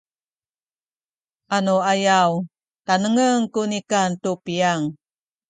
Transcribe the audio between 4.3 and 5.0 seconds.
piyang